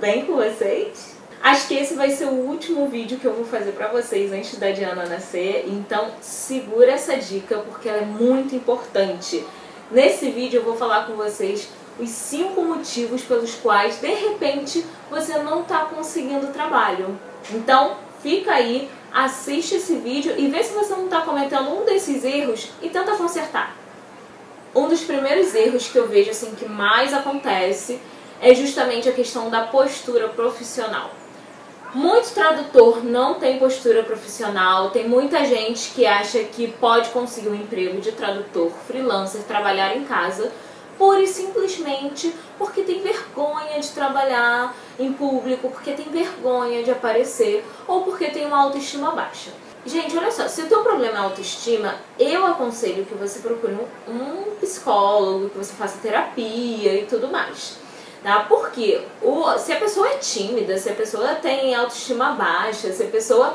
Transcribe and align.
bem 0.00 0.24
com 0.24 0.34
vocês? 0.34 1.14
Acho 1.42 1.68
que 1.68 1.74
esse 1.74 1.94
vai 1.94 2.10
ser 2.10 2.24
o 2.24 2.32
último 2.32 2.88
vídeo 2.88 3.18
que 3.18 3.26
eu 3.26 3.34
vou 3.34 3.44
fazer 3.44 3.72
pra 3.72 3.88
vocês 3.88 4.32
antes 4.32 4.58
da 4.58 4.70
Diana 4.70 5.04
nascer, 5.06 5.66
então 5.68 6.10
segura 6.22 6.92
essa 6.92 7.16
dica 7.16 7.58
porque 7.58 7.88
ela 7.88 7.98
é 7.98 8.06
muito 8.06 8.56
importante. 8.56 9.44
Nesse 9.90 10.30
vídeo 10.30 10.58
eu 10.58 10.64
vou 10.64 10.76
falar 10.76 11.06
com 11.06 11.14
vocês 11.14 11.68
os 11.98 12.08
cinco 12.08 12.62
motivos 12.62 13.22
pelos 13.22 13.54
quais, 13.56 14.00
de 14.00 14.08
repente, 14.08 14.84
você 15.10 15.36
não 15.38 15.60
está 15.62 15.80
conseguindo 15.80 16.46
trabalho. 16.46 17.18
Então, 17.50 17.96
fica 18.22 18.52
aí, 18.52 18.88
assiste 19.12 19.74
esse 19.74 19.96
vídeo 19.96 20.34
e 20.38 20.48
vê 20.48 20.62
se 20.62 20.72
você 20.72 20.94
não 20.94 21.04
está 21.04 21.20
cometendo 21.20 21.68
um 21.70 21.84
desses 21.84 22.24
erros 22.24 22.70
e 22.80 22.88
tenta 22.88 23.16
consertar. 23.16 23.76
Um 24.74 24.88
dos 24.88 25.02
primeiros 25.02 25.54
erros 25.54 25.88
que 25.88 25.98
eu 25.98 26.08
vejo 26.08 26.30
assim 26.30 26.54
que 26.54 26.66
mais 26.66 27.12
acontece 27.12 27.98
é 28.40 28.54
justamente 28.54 29.08
a 29.08 29.12
questão 29.12 29.50
da 29.50 29.62
postura 29.66 30.28
profissional. 30.28 31.10
Muito 31.92 32.32
tradutor 32.32 33.04
não 33.04 33.34
tem 33.34 33.58
postura 33.58 34.04
profissional, 34.04 34.90
tem 34.90 35.08
muita 35.08 35.44
gente 35.44 35.90
que 35.90 36.06
acha 36.06 36.38
que 36.44 36.68
pode 36.68 37.10
conseguir 37.10 37.48
um 37.48 37.54
emprego 37.54 38.00
de 38.00 38.12
tradutor 38.12 38.70
freelancer, 38.86 39.42
trabalhar 39.42 39.96
em 39.96 40.04
casa, 40.04 40.52
pura 40.96 41.20
e 41.20 41.26
simplesmente 41.26 42.32
porque 42.56 42.82
tem 42.82 43.02
vergonha 43.02 43.80
de 43.80 43.88
trabalhar 43.88 44.74
em 44.98 45.12
público, 45.12 45.68
porque 45.68 45.92
tem 45.92 46.06
vergonha 46.06 46.82
de 46.84 46.92
aparecer 46.92 47.64
ou 47.88 48.02
porque 48.02 48.26
tem 48.26 48.46
uma 48.46 48.62
autoestima 48.62 49.10
baixa. 49.10 49.50
Gente, 49.84 50.16
olha 50.16 50.30
só, 50.30 50.46
se 50.46 50.62
o 50.62 50.68
teu 50.68 50.82
problema 50.82 51.16
é 51.16 51.20
autoestima, 51.22 51.96
eu 52.18 52.46
aconselho 52.46 53.06
que 53.06 53.14
você 53.14 53.40
procure 53.40 53.76
um, 54.06 54.54
psicólogo, 54.60 55.48
que 55.48 55.58
você 55.58 55.72
faça 55.72 55.98
terapia 56.02 57.00
e 57.00 57.06
tudo 57.06 57.28
mais. 57.28 57.78
Tá? 58.22 58.44
Porque 58.48 59.00
o, 59.22 59.56
se 59.58 59.72
a 59.72 59.76
pessoa 59.76 60.08
é 60.08 60.18
tímida, 60.18 60.76
se 60.76 60.90
a 60.90 60.94
pessoa 60.94 61.34
tem 61.36 61.74
autoestima 61.74 62.32
baixa, 62.32 62.92
se 62.92 63.02
a 63.02 63.06
pessoa. 63.06 63.54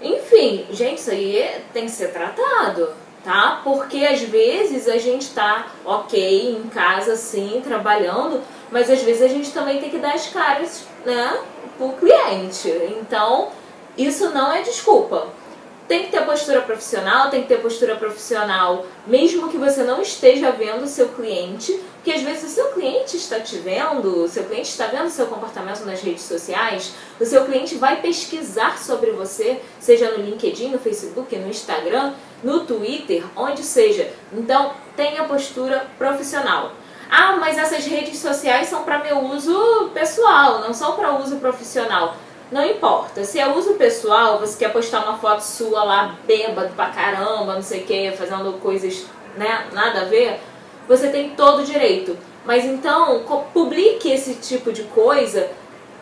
Enfim, 0.00 0.66
gente, 0.70 0.98
isso 0.98 1.10
aí 1.10 1.62
tem 1.72 1.86
que 1.86 1.90
ser 1.90 2.12
tratado, 2.12 2.90
tá? 3.24 3.60
Porque 3.64 4.04
às 4.04 4.20
vezes 4.20 4.86
a 4.86 4.98
gente 4.98 5.30
tá 5.30 5.72
ok 5.84 6.52
em 6.52 6.68
casa, 6.68 7.16
sim, 7.16 7.60
trabalhando, 7.64 8.42
mas 8.70 8.90
às 8.90 9.02
vezes 9.02 9.22
a 9.22 9.28
gente 9.28 9.50
também 9.50 9.80
tem 9.80 9.90
que 9.90 9.98
dar 9.98 10.14
as 10.14 10.28
caras, 10.28 10.86
né, 11.04 11.40
pro 11.76 11.94
cliente. 11.94 12.68
Então, 13.00 13.48
isso 13.96 14.30
não 14.30 14.52
é 14.52 14.62
desculpa. 14.62 15.26
Tem 15.88 16.04
que 16.04 16.10
ter 16.10 16.20
postura 16.26 16.60
profissional, 16.60 17.30
tem 17.30 17.42
que 17.42 17.48
ter 17.48 17.62
postura 17.62 17.96
profissional, 17.96 18.84
mesmo 19.06 19.48
que 19.48 19.56
você 19.56 19.82
não 19.82 20.02
esteja 20.02 20.52
vendo 20.52 20.84
o 20.84 20.86
seu 20.86 21.08
cliente, 21.08 21.72
porque 21.94 22.12
às 22.12 22.20
vezes 22.20 22.44
o 22.44 22.54
seu 22.54 22.66
cliente 22.72 23.16
está 23.16 23.40
te 23.40 23.56
vendo, 23.56 24.24
o 24.24 24.28
seu 24.28 24.44
cliente 24.44 24.68
está 24.68 24.86
vendo 24.86 25.06
o 25.06 25.10
seu 25.10 25.26
comportamento 25.26 25.86
nas 25.86 26.02
redes 26.02 26.24
sociais, 26.24 26.92
o 27.18 27.24
seu 27.24 27.46
cliente 27.46 27.76
vai 27.76 28.02
pesquisar 28.02 28.78
sobre 28.78 29.12
você, 29.12 29.62
seja 29.80 30.10
no 30.10 30.22
LinkedIn, 30.22 30.68
no 30.68 30.78
Facebook, 30.78 31.34
no 31.36 31.48
Instagram, 31.48 32.12
no 32.44 32.66
Twitter, 32.66 33.24
onde 33.34 33.62
seja. 33.62 34.12
Então, 34.30 34.74
tenha 34.94 35.24
postura 35.24 35.86
profissional. 35.96 36.72
Ah, 37.10 37.36
mas 37.40 37.56
essas 37.56 37.86
redes 37.86 38.18
sociais 38.18 38.68
são 38.68 38.82
para 38.82 38.98
meu 38.98 39.20
uso 39.20 39.90
pessoal, 39.94 40.60
não 40.60 40.74
são 40.74 40.92
para 40.92 41.16
uso 41.16 41.36
profissional. 41.36 42.14
Não 42.50 42.64
importa. 42.64 43.24
Se 43.24 43.38
é 43.38 43.46
uso 43.46 43.74
pessoal, 43.74 44.38
você 44.38 44.58
quer 44.58 44.72
postar 44.72 45.04
uma 45.04 45.18
foto 45.18 45.40
sua 45.40 45.84
lá 45.84 46.16
bêbado 46.26 46.70
pra 46.74 46.86
caramba, 46.86 47.54
não 47.54 47.62
sei 47.62 47.82
o 47.82 47.84
que, 47.84 48.10
fazendo 48.12 48.58
coisas, 48.60 49.04
né, 49.36 49.66
nada 49.72 50.02
a 50.02 50.04
ver, 50.04 50.40
você 50.88 51.08
tem 51.08 51.30
todo 51.30 51.60
o 51.60 51.64
direito. 51.64 52.16
Mas 52.46 52.64
então, 52.64 53.22
publique 53.52 54.10
esse 54.10 54.34
tipo 54.36 54.72
de 54.72 54.84
coisa 54.84 55.50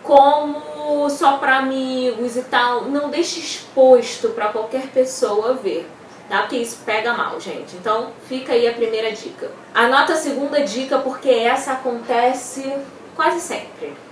como 0.04 1.10
só 1.10 1.38
para 1.38 1.58
amigos 1.58 2.36
e 2.36 2.42
tal. 2.42 2.82
Não 2.82 3.10
deixe 3.10 3.40
exposto 3.40 4.28
para 4.28 4.48
qualquer 4.48 4.86
pessoa 4.88 5.54
ver. 5.54 5.90
Tá? 6.28 6.42
Porque 6.42 6.56
isso 6.56 6.78
pega 6.86 7.12
mal, 7.12 7.40
gente. 7.40 7.74
Então, 7.74 8.10
fica 8.28 8.52
aí 8.52 8.68
a 8.68 8.72
primeira 8.72 9.10
dica. 9.10 9.50
Anota 9.74 10.12
a 10.12 10.16
segunda 10.16 10.60
dica, 10.62 10.98
porque 10.98 11.30
essa 11.30 11.72
acontece 11.72 12.72
quase 13.16 13.40
sempre 13.40 14.05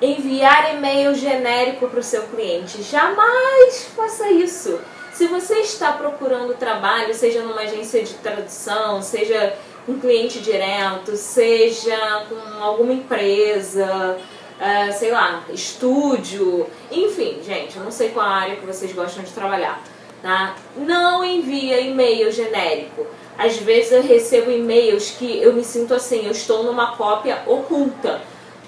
enviar 0.00 0.74
e-mail 0.74 1.14
genérico 1.14 1.88
para 1.88 2.00
o 2.00 2.02
seu 2.02 2.22
cliente. 2.24 2.82
Jamais 2.82 3.88
faça 3.96 4.30
isso. 4.30 4.80
Se 5.12 5.26
você 5.26 5.60
está 5.60 5.92
procurando 5.92 6.54
trabalho, 6.54 7.14
seja 7.14 7.42
numa 7.42 7.60
agência 7.60 8.02
de 8.02 8.14
tradução, 8.14 9.00
seja 9.00 9.56
um 9.88 9.98
cliente 10.00 10.40
direto, 10.40 11.16
seja 11.16 12.26
com 12.28 12.62
alguma 12.62 12.92
empresa, 12.92 14.18
uh, 14.58 14.92
sei 14.92 15.12
lá, 15.12 15.44
estúdio, 15.50 16.66
enfim, 16.90 17.38
gente, 17.44 17.76
eu 17.76 17.84
não 17.84 17.92
sei 17.92 18.08
qual 18.08 18.26
área 18.26 18.56
que 18.56 18.66
vocês 18.66 18.92
gostam 18.92 19.22
de 19.22 19.30
trabalhar, 19.30 19.80
tá? 20.20 20.56
Não 20.76 21.24
envia 21.24 21.80
e-mail 21.80 22.32
genérico. 22.32 23.06
Às 23.38 23.56
vezes 23.58 23.92
eu 23.92 24.02
recebo 24.02 24.50
e-mails 24.50 25.10
que 25.10 25.40
eu 25.40 25.52
me 25.52 25.62
sinto 25.62 25.94
assim, 25.94 26.24
eu 26.24 26.32
estou 26.32 26.64
numa 26.64 26.96
cópia 26.96 27.42
oculta 27.46 28.20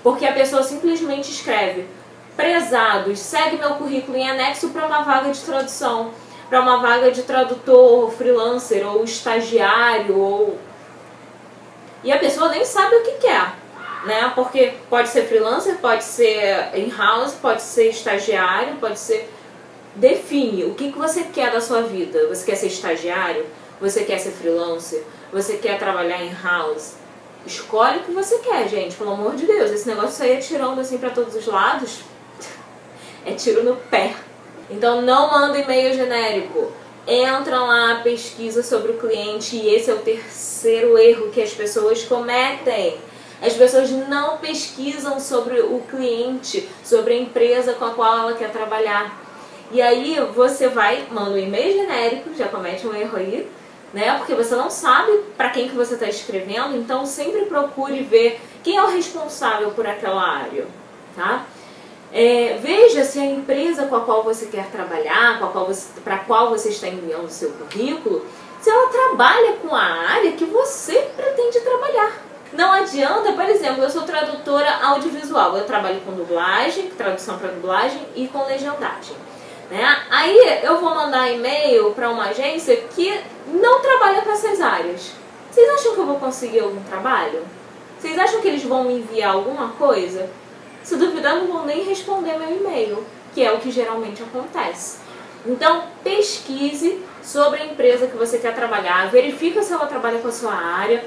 porque 0.06 0.24
a 0.24 0.32
pessoa 0.32 0.62
simplesmente 0.62 1.32
escreve: 1.32 1.84
Prezados, 2.36 3.18
segue 3.18 3.56
meu 3.56 3.70
currículo 3.70 4.16
em 4.16 4.30
anexo 4.30 4.68
para 4.68 4.86
uma 4.86 5.02
vaga 5.02 5.32
de 5.32 5.40
tradução, 5.40 6.12
para 6.48 6.60
uma 6.60 6.80
vaga 6.80 7.10
de 7.10 7.24
tradutor, 7.24 8.12
freelancer 8.12 8.86
ou 8.86 9.02
estagiário 9.02 10.16
ou 10.16 10.58
e 12.04 12.12
a 12.12 12.20
pessoa 12.20 12.50
nem 12.50 12.64
sabe 12.64 12.94
o 12.94 13.02
que 13.02 13.12
quer, 13.14 13.52
né? 14.04 14.30
Porque 14.32 14.74
pode 14.88 15.08
ser 15.08 15.24
freelancer, 15.24 15.76
pode 15.78 16.04
ser 16.04 16.70
in-house, 16.78 17.34
pode 17.34 17.62
ser 17.62 17.88
estagiário, 17.88 18.76
pode 18.76 19.00
ser 19.00 19.28
define 19.96 20.66
o 20.66 20.74
que, 20.74 20.92
que 20.92 20.98
você 20.98 21.24
quer 21.24 21.50
da 21.50 21.60
sua 21.60 21.82
vida. 21.82 22.28
Você 22.28 22.46
quer 22.46 22.54
ser 22.54 22.68
estagiário? 22.68 23.44
Você 23.80 24.04
quer 24.04 24.20
ser 24.20 24.30
freelancer? 24.30 25.02
Você 25.32 25.56
quer 25.56 25.80
trabalhar 25.80 26.22
em 26.22 26.32
house? 26.44 26.94
Escolhe 27.46 27.98
o 27.98 28.02
que 28.02 28.10
você 28.10 28.38
quer, 28.38 28.68
gente, 28.68 28.96
pelo 28.96 29.12
amor 29.12 29.36
de 29.36 29.46
Deus. 29.46 29.70
Esse 29.70 29.86
negócio 29.86 30.24
aí 30.24 30.32
é 30.32 30.36
tirando 30.38 30.80
assim 30.80 30.98
para 30.98 31.10
todos 31.10 31.34
os 31.34 31.46
lados. 31.46 32.00
é 33.24 33.32
tiro 33.32 33.62
no 33.62 33.76
pé. 33.76 34.16
Então 34.68 35.00
não 35.00 35.30
manda 35.30 35.58
e-mail 35.58 35.94
genérico. 35.94 36.72
Entra 37.06 37.60
lá, 37.60 38.00
pesquisa 38.02 38.64
sobre 38.64 38.90
o 38.90 38.98
cliente 38.98 39.54
e 39.54 39.72
esse 39.72 39.88
é 39.88 39.94
o 39.94 39.98
terceiro 39.98 40.98
erro 40.98 41.30
que 41.30 41.40
as 41.40 41.52
pessoas 41.52 42.02
cometem. 42.02 42.98
As 43.40 43.52
pessoas 43.52 43.90
não 43.90 44.38
pesquisam 44.38 45.20
sobre 45.20 45.60
o 45.60 45.80
cliente, 45.88 46.68
sobre 46.82 47.14
a 47.14 47.18
empresa 47.18 47.74
com 47.74 47.84
a 47.84 47.90
qual 47.90 48.18
ela 48.18 48.32
quer 48.32 48.50
trabalhar. 48.50 49.22
E 49.70 49.80
aí 49.80 50.18
você 50.34 50.68
vai, 50.68 51.06
manda 51.10 51.30
um 51.30 51.38
e-mail 51.38 51.72
genérico, 51.74 52.34
já 52.34 52.48
comete 52.48 52.86
um 52.86 52.94
erro 52.94 53.16
aí, 53.16 53.48
né? 53.96 54.18
Porque 54.18 54.34
você 54.34 54.54
não 54.54 54.68
sabe 54.68 55.10
para 55.38 55.48
quem 55.48 55.70
que 55.70 55.74
você 55.74 55.94
está 55.94 56.06
escrevendo, 56.06 56.76
então 56.76 57.06
sempre 57.06 57.46
procure 57.46 58.02
ver 58.02 58.38
quem 58.62 58.76
é 58.76 58.82
o 58.82 58.88
responsável 58.88 59.70
por 59.70 59.86
aquela 59.86 60.22
área, 60.22 60.66
tá? 61.16 61.46
É, 62.12 62.58
veja 62.60 63.04
se 63.04 63.18
a 63.18 63.24
empresa 63.24 63.86
com 63.86 63.96
a 63.96 64.02
qual 64.02 64.22
você 64.22 64.46
quer 64.46 64.66
trabalhar, 64.66 65.38
para 65.38 65.48
qual, 65.48 65.70
qual 66.26 66.50
você 66.50 66.68
está 66.68 66.88
enviando 66.88 67.24
o 67.24 67.30
seu 67.30 67.50
currículo, 67.52 68.26
se 68.60 68.68
ela 68.68 68.88
trabalha 68.88 69.54
com 69.54 69.74
a 69.74 69.82
área 69.82 70.32
que 70.32 70.44
você 70.44 71.08
pretende 71.16 71.60
trabalhar. 71.60 72.22
Não 72.52 72.72
adianta, 72.72 73.32
por 73.32 73.48
exemplo, 73.48 73.82
eu 73.82 73.88
sou 73.88 74.02
tradutora 74.02 74.76
audiovisual, 74.88 75.56
eu 75.56 75.64
trabalho 75.64 76.00
com 76.02 76.12
dublagem, 76.12 76.90
tradução 76.90 77.38
para 77.38 77.48
dublagem 77.48 78.06
e 78.14 78.28
com 78.28 78.44
legendagem. 78.44 79.16
Né? 79.70 80.02
Aí 80.10 80.60
eu 80.62 80.80
vou 80.80 80.94
mandar 80.94 81.30
e-mail 81.32 81.90
para 81.92 82.10
uma 82.10 82.26
agência 82.26 82.76
que 82.94 83.20
não 83.48 83.80
trabalha 83.80 84.22
com 84.22 84.30
essas 84.30 84.60
áreas. 84.60 85.12
Vocês 85.50 85.68
acham 85.70 85.94
que 85.94 86.00
eu 86.00 86.06
vou 86.06 86.16
conseguir 86.16 86.60
algum 86.60 86.82
trabalho? 86.82 87.42
Vocês 87.98 88.18
acham 88.18 88.40
que 88.40 88.48
eles 88.48 88.62
vão 88.62 88.84
me 88.84 88.98
enviar 88.98 89.34
alguma 89.34 89.70
coisa? 89.70 90.28
Se 90.82 90.96
duvidar, 90.96 91.36
não 91.36 91.46
vão 91.46 91.66
nem 91.66 91.82
responder 91.82 92.38
meu 92.38 92.56
e-mail, 92.56 93.04
que 93.34 93.42
é 93.42 93.52
o 93.52 93.58
que 93.58 93.70
geralmente 93.70 94.22
acontece. 94.22 94.98
Então, 95.44 95.84
pesquise 96.04 97.02
sobre 97.22 97.60
a 97.62 97.66
empresa 97.66 98.06
que 98.06 98.16
você 98.16 98.38
quer 98.38 98.54
trabalhar, 98.54 99.10
verifica 99.10 99.62
se 99.62 99.72
ela 99.72 99.86
trabalha 99.86 100.18
com 100.18 100.28
a 100.28 100.32
sua 100.32 100.54
área. 100.54 101.04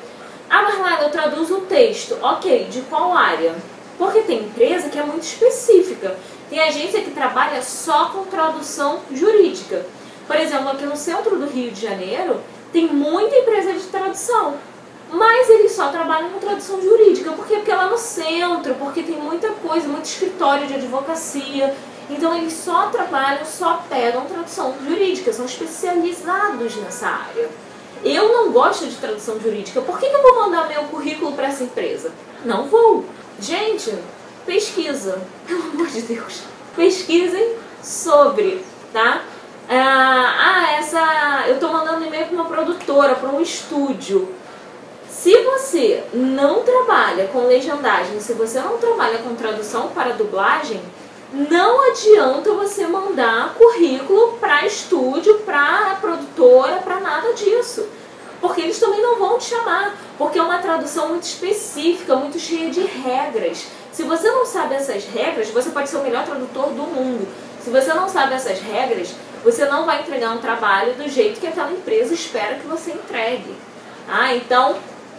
Ah, 0.50 0.64
Marlene, 0.64 1.04
eu 1.04 1.10
traduzo 1.10 1.58
o 1.58 1.62
texto. 1.62 2.18
Ok, 2.22 2.66
de 2.66 2.82
qual 2.82 3.14
área? 3.14 3.56
Porque 3.98 4.22
tem 4.22 4.40
empresa 4.40 4.90
que 4.90 4.98
é 4.98 5.04
muito 5.04 5.24
específica. 5.24 6.18
Tem 6.50 6.60
agência 6.60 7.02
que 7.02 7.12
trabalha 7.12 7.62
só 7.62 8.06
com 8.10 8.24
tradução 8.26 9.02
jurídica. 9.12 9.86
Por 10.26 10.36
exemplo, 10.36 10.70
aqui 10.70 10.86
no 10.86 10.96
centro 10.96 11.38
do 11.38 11.48
Rio 11.48 11.72
de 11.72 11.82
Janeiro, 11.82 12.40
tem 12.72 12.88
muita 12.88 13.36
empresa 13.36 13.74
de 13.74 13.84
tradução. 13.84 14.56
Mas 15.12 15.50
eles 15.50 15.72
só 15.72 15.90
trabalham 15.90 16.30
com 16.30 16.40
tradução 16.40 16.82
jurídica. 16.82 17.32
Por 17.32 17.48
quê? 17.48 17.56
Porque 17.56 17.72
é 17.72 17.76
lá 17.76 17.88
no 17.88 17.98
centro, 17.98 18.76
porque 18.76 19.02
tem 19.02 19.16
muita 19.16 19.50
coisa, 19.50 19.88
muito 19.88 20.06
escritório 20.06 20.68
de 20.68 20.76
advocacia. 20.76 21.76
Então 22.10 22.36
eles 22.36 22.54
só 22.54 22.88
trabalham, 22.88 23.46
só 23.46 23.84
pegam 23.90 24.26
tradução 24.26 24.74
jurídica, 24.88 25.32
são 25.32 25.46
especializados 25.46 26.76
nessa 26.78 27.08
área. 27.08 27.50
Eu 28.04 28.30
não 28.30 28.52
gosto 28.52 28.88
de 28.88 28.96
tradução 28.96 29.40
jurídica, 29.40 29.82
por 29.82 30.00
que, 30.00 30.10
que 30.10 30.16
eu 30.16 30.22
vou 30.22 30.36
mandar 30.36 30.68
meu 30.68 30.84
currículo 30.86 31.34
para 31.34 31.48
essa 31.48 31.64
empresa? 31.64 32.12
Não 32.46 32.66
vou. 32.68 33.04
Gente, 33.40 33.94
pesquisa, 34.50 35.22
pelo 35.48 35.62
amor 35.62 35.88
de 35.88 36.02
Deus. 36.02 36.42
Pesquisem 36.76 37.54
sobre, 37.84 38.66
tá? 38.92 39.22
Ah, 39.70 40.36
ah 40.40 40.72
essa. 40.80 41.44
Eu 41.48 41.60
tô 41.60 41.68
mandando 41.68 42.04
e-mail 42.04 42.26
para 42.26 42.36
uma 42.36 42.46
produtora, 42.46 43.14
para 43.14 43.30
um 43.30 43.40
estúdio. 43.40 44.34
Se 45.08 45.38
você 45.44 46.04
não 46.14 46.64
trabalha 46.64 47.28
com 47.28 47.46
legendagem, 47.46 48.20
se 48.20 48.34
você 48.34 48.60
não 48.60 48.78
trabalha 48.78 49.20
com 49.20 49.36
tradução 49.36 49.90
para 49.90 50.14
dublagem, 50.14 50.82
não 51.32 51.92
adianta 51.92 52.52
você 52.54 52.88
mandar 52.88 53.54
currículo 53.54 54.38
para 54.40 54.66
estúdio, 54.66 55.40
para 55.40 55.98
produtora, 56.02 56.78
para 56.78 57.00
nada 57.00 57.34
disso. 57.34 57.88
Porque 58.42 58.62
eles 58.62 58.80
também 58.80 59.02
não 59.02 59.20
vão 59.20 59.38
te 59.38 59.46
chamar, 59.46 59.96
porque 60.18 60.40
é 60.40 60.42
uma 60.42 60.60
tradução 60.60 61.10
muito 61.10 61.24
específica, 61.24 62.16
muito 62.16 62.40
cheia 62.40 62.72
de 62.72 62.82
regras. 62.82 63.68
Se 63.92 64.04
você 64.04 64.30
não 64.32 64.46
sabe 64.46 64.76
essas 64.76 65.06
regras, 65.06 65.50
você 65.50 65.70
pode 65.70 65.90
ser 65.90 65.98
o 65.98 66.04
melhor 66.04 66.26
tradutor 66.26 66.68
do 66.70 66.84
mundo. 66.84 67.28
Se 67.62 67.70
você 67.70 67.94
não 67.94 68.08
sabe 68.08 68.34
essas 68.34 68.60
regras, 68.60 69.14
você 69.44 69.66
não 69.66 69.86
vai 69.86 70.02
entregar 70.02 70.32
um 70.32 70.40
trabalho 70.40 70.94
do 70.94 71.08
jeito 71.10 71.40
que 71.40 71.48
aquela 71.48 71.72
empresa 71.72 72.14
espera 72.14 72.56
que 72.56 72.68
você 72.68 72.92
entregue. 72.92 73.56
Ah, 74.08 74.34
então 74.36 74.78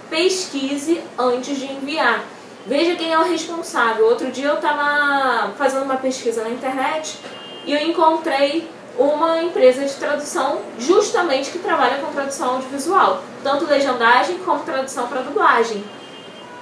pesquise 0.09 1.01
antes 1.19 1.59
de 1.59 1.67
enviar. 1.67 2.25
Veja 2.67 2.97
quem 2.97 3.13
é 3.13 3.19
o 3.19 3.23
responsável. 3.23 4.07
Outro 4.07 4.31
dia 4.31 4.49
eu 4.49 4.57
estava 4.57 5.53
fazendo 5.57 5.85
uma 5.85 5.97
pesquisa 5.97 6.43
na 6.43 6.51
internet 6.51 7.19
e 7.65 7.73
eu 7.73 7.81
encontrei 7.81 8.69
uma 8.99 9.43
empresa 9.43 9.85
de 9.85 9.95
tradução 9.95 10.61
justamente 10.79 11.51
que 11.51 11.59
trabalha 11.59 11.99
com 11.99 12.13
tradução 12.13 12.57
audiovisual, 12.57 13.23
tanto 13.43 13.65
legendagem 13.65 14.39
como 14.39 14.61
tradução 14.61 15.07
para 15.07 15.23
dublagem. 15.23 15.83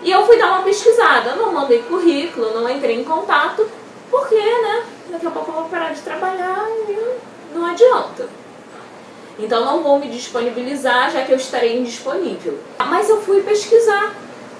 E 0.02 0.10
eu 0.10 0.24
fui 0.24 0.38
dar 0.38 0.52
uma 0.52 0.62
pesquisada, 0.62 1.34
não 1.34 1.52
mandei 1.52 1.82
currículo, 1.82 2.54
não 2.54 2.68
entrei 2.68 3.00
em 3.00 3.04
contato, 3.04 3.68
porque, 4.10 4.36
né, 4.36 4.84
daqui 5.10 5.26
a 5.26 5.30
pouco 5.30 5.50
eu 5.50 5.54
vou 5.54 5.64
parar 5.64 5.92
de 5.92 6.00
trabalhar 6.00 6.66
e 6.88 7.18
não 7.52 7.66
adianta. 7.66 8.28
Então 9.38 9.64
não 9.64 9.82
vou 9.82 9.98
me 9.98 10.08
disponibilizar, 10.08 11.10
já 11.10 11.22
que 11.22 11.32
eu 11.32 11.36
estarei 11.36 11.78
indisponível. 11.78 12.58
Mas 12.78 13.08
eu 13.08 13.20
fui 13.20 13.42
pesquisar, 13.42 14.14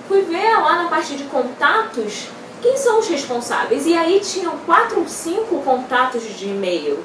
fui 0.07 0.23
ver 0.23 0.53
lá 0.57 0.83
na 0.83 0.89
parte 0.89 1.17
de 1.17 1.25
contatos 1.25 2.29
quem 2.63 2.77
são 2.77 2.99
os 2.99 3.09
responsáveis. 3.09 3.87
E 3.87 3.97
aí 3.97 4.21
tinham 4.21 4.57
quatro 4.59 5.01
ou 5.01 5.09
cinco 5.09 5.63
contatos 5.63 6.23
de 6.37 6.47
e-mail. 6.47 7.03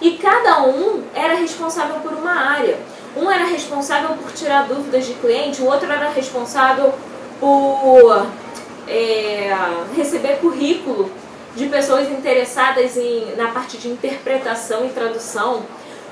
E 0.00 0.12
cada 0.18 0.62
um 0.62 1.02
era 1.14 1.34
responsável 1.34 2.00
por 2.00 2.12
uma 2.12 2.32
área. 2.32 2.78
Um 3.16 3.30
era 3.30 3.46
responsável 3.46 4.10
por 4.16 4.30
tirar 4.32 4.68
dúvidas 4.68 5.06
de 5.06 5.14
cliente, 5.14 5.62
o 5.62 5.66
outro 5.66 5.90
era 5.90 6.10
responsável 6.10 6.92
por 7.40 8.26
é, 8.88 9.54
receber 9.96 10.38
currículo 10.38 11.10
de 11.54 11.66
pessoas 11.66 12.08
interessadas 12.10 12.96
em, 12.96 13.34
na 13.36 13.48
parte 13.48 13.78
de 13.78 13.88
interpretação 13.88 14.84
e 14.84 14.90
tradução. 14.90 15.62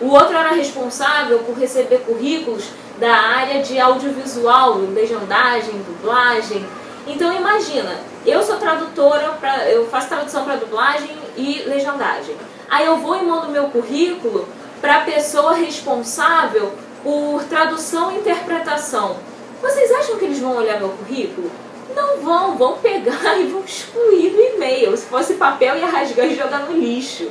O 0.00 0.08
outro 0.08 0.36
era 0.36 0.52
responsável 0.52 1.40
por 1.40 1.56
receber 1.56 1.98
currículos 1.98 2.64
da 2.98 3.14
área 3.14 3.62
de 3.62 3.78
audiovisual, 3.78 4.78
legendagem, 4.92 5.82
dublagem. 5.82 6.64
Então 7.06 7.32
imagina, 7.32 7.96
eu 8.24 8.42
sou 8.42 8.56
tradutora, 8.56 9.30
pra, 9.40 9.68
eu 9.68 9.86
faço 9.86 10.08
tradução 10.08 10.44
para 10.44 10.56
dublagem 10.56 11.10
e 11.36 11.62
legendagem. 11.66 12.34
Aí 12.68 12.86
eu 12.86 12.96
vou 12.96 13.16
e 13.16 13.22
mando 13.22 13.48
meu 13.48 13.64
currículo 13.64 14.48
para 14.80 14.98
a 14.98 15.00
pessoa 15.02 15.54
responsável 15.54 16.72
por 17.02 17.44
tradução 17.44 18.10
e 18.12 18.16
interpretação. 18.16 19.16
Vocês 19.64 19.90
acham 19.92 20.18
que 20.18 20.26
eles 20.26 20.40
vão 20.40 20.56
olhar 20.56 20.78
meu 20.78 20.90
currículo? 20.90 21.50
Não 21.96 22.18
vão, 22.18 22.58
vão 22.58 22.76
pegar 22.76 23.34
e 23.40 23.46
vão 23.46 23.64
excluir 23.64 24.28
do 24.28 24.38
e-mail. 24.38 24.94
Se 24.94 25.06
fosse 25.06 25.34
papel, 25.34 25.78
ia 25.78 25.86
rasgar 25.86 26.26
e 26.26 26.36
jogar 26.36 26.66
no 26.66 26.78
lixo. 26.78 27.30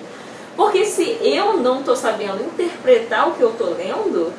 Porque 0.55 0.83
se 0.83 1.19
eu 1.21 1.57
não 1.57 1.81
estou 1.81 1.95
sabendo 1.95 2.43
interpretar 2.43 3.29
o 3.29 3.33
que 3.33 3.41
eu 3.41 3.51
estou 3.51 3.75
lendo, 3.75 4.33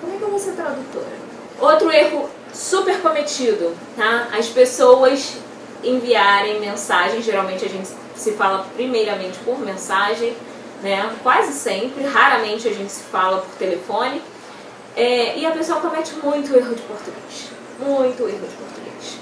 como 0.00 0.14
é 0.14 0.16
que 0.18 0.22
eu 0.22 0.30
vou 0.30 0.38
ser 0.38 0.52
tradutora? 0.52 1.20
Outro 1.60 1.92
erro 1.92 2.28
super 2.52 3.00
cometido, 3.00 3.72
tá? 3.96 4.28
As 4.36 4.48
pessoas 4.48 5.36
enviarem 5.84 6.58
mensagens, 6.58 7.24
geralmente 7.24 7.64
a 7.64 7.68
gente 7.68 7.88
se 8.16 8.32
fala 8.32 8.66
primeiramente 8.74 9.38
por 9.44 9.60
mensagem, 9.60 10.36
né? 10.82 11.08
Quase 11.22 11.52
sempre, 11.52 12.02
raramente 12.04 12.66
a 12.66 12.72
gente 12.72 12.90
se 12.90 13.04
fala 13.04 13.38
por 13.38 13.54
telefone. 13.56 14.20
É, 15.00 15.38
e 15.38 15.46
a 15.46 15.50
pessoa 15.50 15.80
comete 15.80 16.12
muito 16.22 16.54
erro 16.54 16.74
de 16.74 16.82
português. 16.82 17.48
Muito 17.78 18.22
erro 18.28 18.46
de 18.46 18.54
português. 18.54 19.18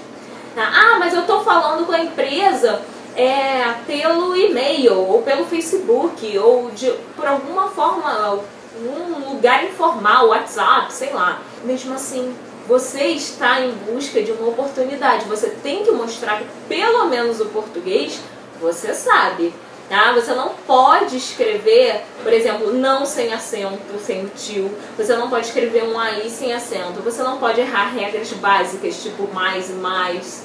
Tá? 0.53 0.69
Ah, 0.73 0.99
mas 0.99 1.13
eu 1.13 1.21
estou 1.21 1.41
falando 1.41 1.85
com 1.85 1.93
a 1.93 1.99
empresa 2.01 2.81
é, 3.15 3.75
pelo 3.87 4.35
e-mail, 4.35 4.99
ou 4.99 5.21
pelo 5.21 5.45
Facebook, 5.45 6.37
ou 6.37 6.69
de, 6.71 6.91
por 7.15 7.25
alguma 7.25 7.69
forma, 7.69 8.41
um 8.77 9.29
lugar 9.29 9.63
informal, 9.63 10.27
WhatsApp, 10.27 10.91
sei 10.91 11.13
lá. 11.13 11.39
Mesmo 11.63 11.93
assim, 11.93 12.35
você 12.67 13.05
está 13.05 13.61
em 13.61 13.71
busca 13.71 14.21
de 14.21 14.33
uma 14.33 14.49
oportunidade. 14.49 15.29
Você 15.29 15.49
tem 15.63 15.85
que 15.85 15.91
mostrar 15.91 16.39
que 16.39 16.45
pelo 16.67 17.05
menos 17.05 17.39
o 17.39 17.45
português 17.45 18.19
você 18.59 18.93
sabe. 18.93 19.53
Tá? 19.89 20.11
Você 20.13 20.33
não 20.35 20.49
pode 20.67 21.17
escrever, 21.17 22.01
por 22.21 22.31
exemplo, 22.31 22.71
não 22.71 23.05
sem 23.05 23.33
acento, 23.33 23.97
sem 23.99 24.23
o 24.23 24.29
tio. 24.29 24.71
Você 24.95 25.15
não 25.15 25.29
pode 25.29 25.47
escrever 25.47 25.83
um 25.83 25.99
aí 25.99 26.29
sem 26.29 26.53
acento. 26.53 27.01
Você 27.01 27.23
não 27.23 27.39
pode 27.39 27.59
errar 27.59 27.89
regras 27.89 28.31
básicas, 28.33 29.01
tipo 29.01 29.27
mais 29.33 29.71
e 29.71 29.73
mais. 29.73 30.43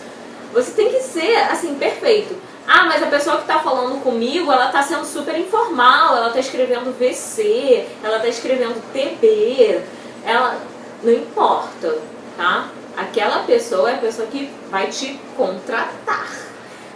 Você 0.55 0.71
tem 0.71 0.89
que 0.89 1.01
ser, 1.01 1.37
assim, 1.51 1.75
perfeito. 1.75 2.35
Ah, 2.67 2.85
mas 2.87 3.03
a 3.03 3.07
pessoa 3.07 3.37
que 3.37 3.43
está 3.43 3.59
falando 3.59 4.03
comigo, 4.03 4.51
ela 4.51 4.67
está 4.67 4.83
sendo 4.83 5.05
super 5.05 5.39
informal, 5.39 6.17
ela 6.17 6.29
está 6.29 6.41
escrevendo 6.41 6.97
VC, 6.99 7.87
ela 8.03 8.17
está 8.17 8.29
escrevendo 8.29 8.83
TB, 8.93 9.83
ela 10.25 10.59
não 11.03 11.13
importa, 11.13 11.99
tá? 12.37 12.69
Aquela 12.97 13.41
pessoa 13.41 13.91
é 13.91 13.95
a 13.95 13.99
pessoa 13.99 14.27
que 14.29 14.51
vai 14.71 14.87
te 14.87 15.21
contratar, 15.37 16.31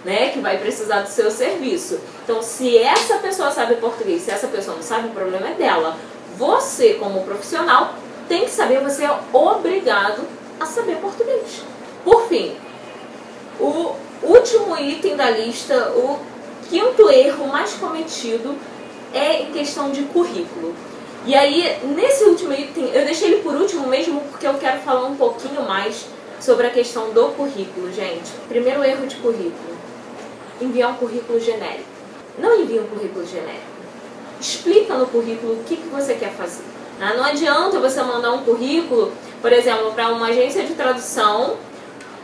né? 0.04 0.30
Que 0.30 0.40
vai 0.40 0.58
precisar 0.58 1.02
do 1.02 1.08
seu 1.08 1.30
serviço. 1.30 2.00
Então, 2.24 2.42
se 2.42 2.76
essa 2.78 3.18
pessoa 3.18 3.50
sabe 3.50 3.76
português, 3.76 4.22
se 4.22 4.30
essa 4.30 4.48
pessoa 4.48 4.76
não 4.76 4.82
sabe, 4.82 5.08
o 5.08 5.12
problema 5.12 5.49
é 5.49 5.54
dela. 5.54 5.96
Você, 6.37 6.94
como 6.94 7.25
profissional, 7.25 7.94
tem 8.28 8.44
que 8.44 8.50
saber, 8.50 8.80
você 8.80 9.04
é 9.04 9.18
obrigado 9.32 10.23
a 10.61 10.66
saber 10.66 10.96
português. 10.96 11.62
Por 12.04 12.28
fim, 12.28 12.56
o 13.58 13.94
último 14.23 14.78
item 14.78 15.16
da 15.16 15.30
lista, 15.30 15.90
o 15.90 16.18
quinto 16.68 17.11
erro 17.11 17.49
mais 17.49 17.73
cometido 17.75 18.54
é 19.12 19.42
em 19.42 19.52
questão 19.52 19.90
de 19.90 20.02
currículo. 20.02 20.75
E 21.26 21.34
aí, 21.34 21.78
nesse 21.94 22.25
último 22.25 22.52
item, 22.52 22.87
eu 22.92 23.04
deixei 23.04 23.32
ele 23.32 23.42
por 23.42 23.54
último 23.54 23.87
mesmo 23.87 24.20
porque 24.30 24.46
eu 24.46 24.54
quero 24.54 24.80
falar 24.80 25.06
um 25.06 25.16
pouquinho 25.16 25.62
mais 25.62 26.06
sobre 26.40 26.66
a 26.66 26.70
questão 26.70 27.11
do 27.11 27.28
currículo, 27.30 27.92
gente. 27.92 28.30
Primeiro 28.49 28.84
erro 28.84 29.06
de 29.06 29.16
currículo: 29.16 29.77
enviar 30.60 30.90
um 30.90 30.94
currículo 30.94 31.40
genérico. 31.40 31.88
Não 32.38 32.60
envie 32.60 32.78
um 32.78 32.86
currículo 32.86 33.26
genérico. 33.26 33.78
Explica 34.40 34.94
no 34.94 35.06
currículo 35.06 35.54
o 35.54 35.64
que, 35.64 35.76
que 35.76 35.88
você 35.88 36.14
quer 36.14 36.32
fazer. 36.32 36.62
Ah, 37.00 37.14
não 37.14 37.24
adianta 37.24 37.78
você 37.78 38.02
mandar 38.02 38.32
um 38.32 38.44
currículo, 38.44 39.12
por 39.40 39.52
exemplo, 39.52 39.92
para 39.92 40.08
uma 40.08 40.28
agência 40.28 40.64
de 40.64 40.74
tradução 40.74 41.56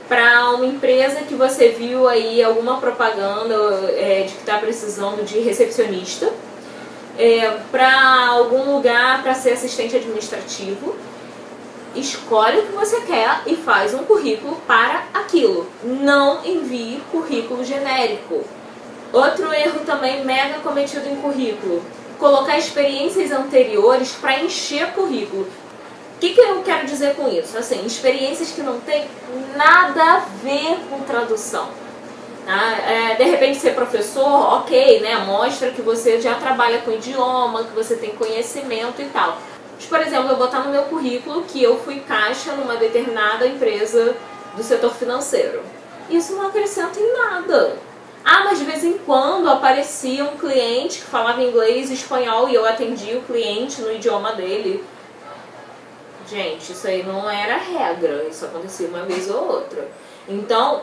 para 0.08 0.50
uma 0.50 0.66
empresa 0.66 1.20
que 1.20 1.34
você 1.34 1.70
viu 1.70 2.08
aí 2.08 2.42
alguma 2.42 2.78
propaganda 2.78 3.54
é, 3.96 4.24
de 4.26 4.34
que 4.34 4.40
está 4.40 4.58
precisando 4.58 5.24
de 5.24 5.40
recepcionista, 5.40 6.30
é, 7.18 7.58
para 7.70 8.28
algum 8.28 8.74
lugar 8.74 9.22
para 9.22 9.34
ser 9.34 9.52
assistente 9.52 9.96
administrativo, 9.96 10.94
escolhe 11.96 12.60
o 12.60 12.66
que 12.66 12.72
você 12.72 13.00
quer 13.02 13.42
e 13.46 13.56
faz 13.56 13.94
um 13.94 14.04
currículo 14.04 14.56
para 14.66 15.04
aquilo. 15.12 15.68
Não 15.82 16.44
envie 16.44 17.02
currículo 17.10 17.64
genérico. 17.64 18.44
Outro 19.12 19.52
erro 19.52 19.80
também 19.86 20.24
mega 20.24 20.58
cometido 20.60 21.08
em 21.08 21.16
currículo: 21.16 21.82
colocar 22.18 22.58
experiências 22.58 23.30
anteriores 23.30 24.12
para 24.12 24.42
encher 24.42 24.92
currículo. 24.92 25.46
O 26.16 26.18
que, 26.18 26.30
que 26.30 26.40
eu 26.40 26.62
quero 26.62 26.86
dizer 26.86 27.14
com 27.14 27.28
isso? 27.28 27.56
Assim, 27.58 27.84
experiências 27.84 28.50
que 28.50 28.62
não 28.62 28.80
tem 28.80 29.04
nada 29.56 30.02
a 30.02 30.18
ver 30.42 30.78
com 30.88 31.00
tradução. 31.00 31.68
Tá? 32.46 32.76
É, 32.86 33.14
de 33.14 33.24
repente 33.24 33.58
ser 33.58 33.74
professor, 33.74 34.54
ok, 34.54 35.00
né? 35.00 35.16
Mostra 35.24 35.70
que 35.70 35.80
você 35.80 36.20
já 36.20 36.34
trabalha 36.34 36.78
com 36.78 36.92
idioma, 36.92 37.64
que 37.64 37.74
você 37.74 37.96
tem 37.96 38.10
conhecimento 38.10 39.00
e 39.00 39.06
tal. 39.06 39.38
Mas, 39.76 39.87
por 39.87 40.00
exemplo, 40.00 40.31
eu 40.31 40.37
botar 40.37 40.61
no 40.61 40.71
meu 40.71 40.85
currículo 40.85 41.43
que 41.43 41.62
eu 41.62 41.78
fui 41.78 42.00
caixa 42.00 42.52
numa 42.52 42.76
determinada 42.76 43.47
empresa 43.47 44.16
do 44.57 44.62
setor 44.62 44.95
financeiro. 44.95 45.62
Isso 46.09 46.35
não 46.35 46.49
acrescenta 46.49 47.00
em 47.00 47.12
nada. 47.12 47.76
Ah, 48.25 48.45
mas 48.45 48.59
de 48.59 48.64
vez 48.64 48.83
em 48.83 48.97
quando 48.99 49.50
aparecia 49.50 50.25
um 50.25 50.37
cliente 50.37 51.00
que 51.00 51.07
falava 51.07 51.43
inglês 51.43 51.90
e 51.90 51.95
espanhol 51.95 52.49
e 52.49 52.54
eu 52.54 52.64
atendia 52.64 53.19
o 53.19 53.23
cliente 53.23 53.83
no 53.83 53.93
idioma 53.93 54.33
dele. 54.33 54.83
Gente, 56.26 56.73
isso 56.73 56.87
aí 56.87 57.02
não 57.02 57.28
era 57.28 57.59
regra, 57.59 58.25
isso 58.25 58.47
acontecia 58.47 58.88
uma 58.88 59.02
vez 59.02 59.31
ou 59.31 59.47
outra. 59.47 59.87
Então, 60.26 60.83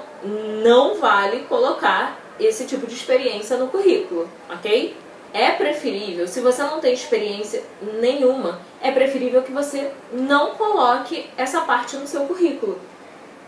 não 0.63 0.99
vale 0.99 1.45
colocar 1.49 2.19
esse 2.39 2.65
tipo 2.65 2.85
de 2.85 2.93
experiência 2.93 3.57
no 3.57 3.67
currículo, 3.67 4.29
ok? 4.47 4.95
É 5.33 5.51
preferível, 5.51 6.27
se 6.27 6.41
você 6.41 6.61
não 6.63 6.81
tem 6.81 6.93
experiência 6.93 7.63
nenhuma, 7.99 8.59
é 8.81 8.91
preferível 8.91 9.41
que 9.41 9.51
você 9.51 9.91
não 10.11 10.55
coloque 10.55 11.29
essa 11.37 11.61
parte 11.61 11.95
no 11.95 12.05
seu 12.05 12.25
currículo, 12.25 12.77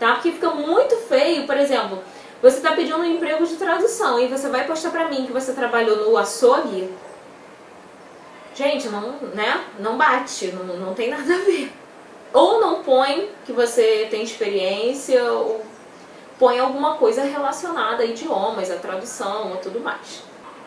tá? 0.00 0.14
Porque 0.14 0.32
fica 0.32 0.50
muito 0.50 0.96
feio, 0.96 1.46
por 1.46 1.58
exemplo, 1.58 2.02
você 2.40 2.56
está 2.56 2.72
pedindo 2.72 2.98
um 2.98 3.04
emprego 3.04 3.46
de 3.46 3.56
tradução 3.56 4.18
e 4.18 4.28
você 4.28 4.48
vai 4.48 4.66
postar 4.66 4.90
pra 4.90 5.08
mim 5.08 5.26
que 5.26 5.32
você 5.32 5.52
trabalhou 5.52 6.08
no 6.08 6.16
açougue. 6.16 6.90
Gente, 8.54 8.88
não, 8.88 9.12
né? 9.34 9.64
Não 9.78 9.98
bate, 9.98 10.52
não, 10.52 10.64
não 10.76 10.94
tem 10.94 11.10
nada 11.10 11.34
a 11.34 11.38
ver. 11.38 11.70
Ou 12.32 12.60
não 12.60 12.82
põe 12.82 13.30
que 13.44 13.52
você 13.52 14.06
tem 14.10 14.22
experiência, 14.22 15.22
ou 15.24 15.64
põe 16.38 16.58
alguma 16.58 16.96
coisa 16.96 17.24
relacionada 17.24 18.02
a 18.02 18.06
idiomas, 18.06 18.70
a 18.70 18.76
tradução 18.76 19.50
ou 19.50 19.56
tudo 19.58 19.80
mais. 19.80 20.22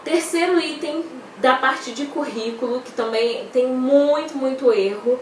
Terceiro 0.08 0.58
item 0.58 1.04
da 1.40 1.58
parte 1.58 1.92
de 1.92 2.06
currículo, 2.06 2.80
que 2.80 2.94
também 2.94 3.50
tem 3.52 3.68
muito, 3.68 4.38
muito 4.38 4.72
erro, 4.72 5.20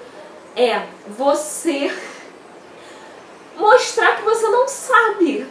é 0.55 0.83
você 1.07 1.91
mostrar 3.57 4.15
que 4.15 4.21
você 4.21 4.47
não 4.47 4.67
sabe, 4.67 5.47